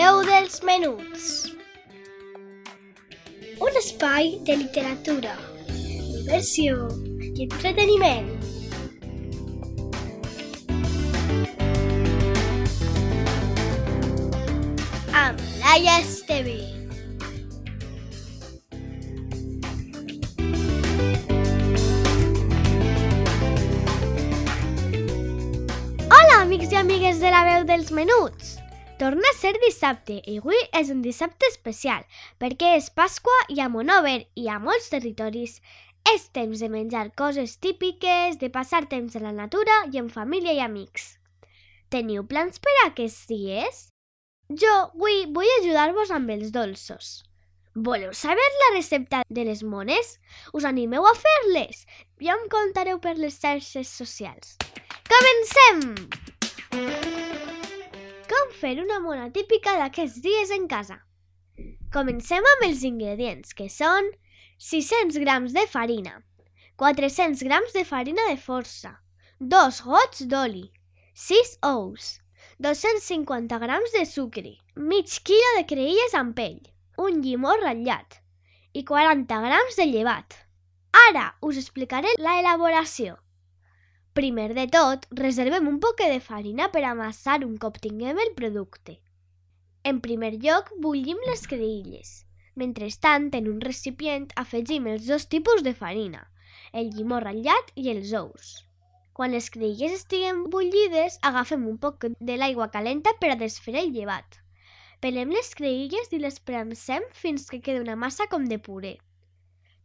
[0.00, 1.24] veu dels menuts.
[3.60, 5.34] Un espai de literatura,
[5.68, 6.86] diversió
[7.20, 8.30] i entreteniment.
[15.24, 16.56] Amb Laia Esteve.
[26.08, 28.56] Hola, amics i amigues de la veu dels menuts!
[29.00, 32.02] Torna a ser dissabte i avui és un dissabte especial
[32.42, 35.54] perquè és Pasqua i a Monover i a molts territoris
[36.10, 40.52] és temps de menjar coses típiques, de passar temps a la natura i amb família
[40.52, 41.14] i amics.
[41.88, 43.78] Teniu plans per a aquests dies?
[44.52, 47.22] Jo avui vull ajudar-vos amb els dolços.
[47.72, 50.18] Voleu saber la recepta de les mones?
[50.52, 51.86] Us animeu a fer-les?
[52.20, 54.58] Ja em contareu per les xarxes socials.
[55.08, 56.29] Comencem!
[58.60, 60.98] Fer una mona típica d'aquests dies en casa?
[61.94, 64.10] Comencem amb els ingredients, que són
[64.60, 66.18] 600 grams de farina,
[66.76, 68.92] 400 grams de farina de força,
[69.40, 70.66] 2 gots d'oli,
[71.16, 72.10] 6 ous,
[72.60, 76.60] 250 grams de sucre, mig quilo de creïlles amb pell,
[77.00, 78.20] un llimó ratllat
[78.76, 80.36] i 40 grams de llevat.
[81.08, 83.16] Ara us explicaré la elaboració.
[84.20, 88.98] Primer de tot, reservem un poc de farina per amassar un cop tinguem el producte.
[89.82, 92.10] En primer lloc, bullim les creïlles.
[92.60, 96.26] Mentrestant, en un recipient afegim els dos tipus de farina,
[96.76, 98.52] el llimó ratllat i els ous.
[99.16, 103.94] Quan les creïlles estiguen bullides, agafem un poc de l'aigua calenta per a desfer el
[103.96, 104.42] llevat.
[105.00, 108.98] Pelem les creïlles i les premsem fins que quedi una massa com de puré.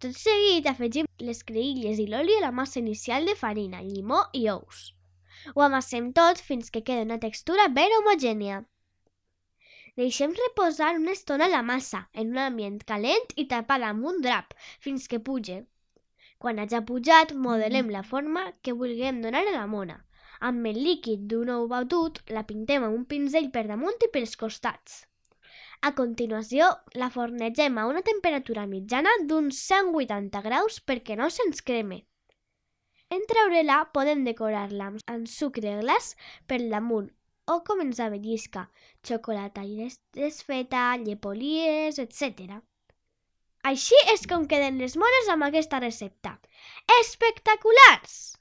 [0.05, 4.43] Tot seguit afegim les creïlles i l'oli a la massa inicial de farina, llimó i
[4.51, 4.81] ous.
[5.55, 8.59] Ho amassem tot fins que quedi una textura ben homogènia.
[9.97, 14.53] Deixem reposar una estona la massa en un ambient calent i tapada amb un drap
[14.85, 15.57] fins que puge.
[16.37, 19.97] Quan hagi pujat, modelem la forma que vulguem donar a la mona.
[20.51, 24.37] Amb el líquid d'un ou batut, la pintem amb un pinzell per damunt i pels
[24.37, 25.07] costats.
[25.81, 32.03] A continuació, la fornegem a una temperatura mitjana d'uns 180 graus perquè no se'ns creme.
[33.13, 36.15] En treure-la, podem decorar-la amb sucre glaç
[36.47, 37.11] per damunt
[37.47, 38.69] o com ens avellisca,
[39.05, 39.61] xocolata
[40.17, 42.57] desfeta, llepolies, etc.
[43.65, 46.39] Així és com queden les mones amb aquesta recepta.
[47.01, 48.35] Espectaculars!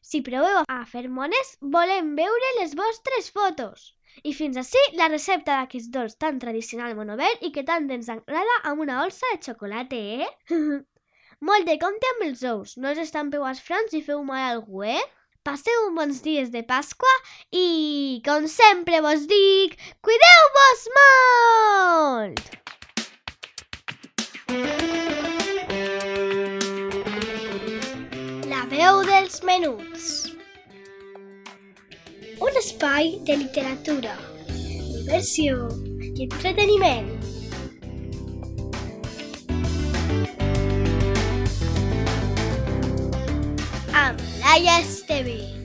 [0.00, 3.95] Si proveu a fer mones, volem veure les vostres fotos.
[4.24, 8.60] I fins així la recepta d'aquest dolç tan tradicional monovert i que tant ens agrada
[8.70, 10.28] amb una olsa de xocolata, eh?
[11.46, 14.52] Molt de compte amb els ous, no us estampeu als fronts i feu mal a
[14.54, 15.02] algú, eh?
[15.46, 17.12] Passeu bons dies de Pasqua
[17.52, 22.40] i, com sempre vos dic, cuideu-vos molt!
[28.50, 30.25] La veu dels menuts
[32.38, 34.12] Un espai de literatura,
[34.52, 35.70] diversió
[36.04, 37.08] i entreteniment.
[44.04, 45.55] Amb Laia Esteve.